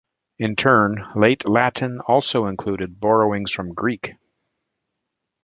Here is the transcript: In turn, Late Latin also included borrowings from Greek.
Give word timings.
In 0.39 0.55
turn, 0.55 1.05
Late 1.15 1.45
Latin 1.47 1.99
also 1.99 2.47
included 2.47 2.99
borrowings 2.99 3.51
from 3.51 3.71
Greek. 3.71 4.13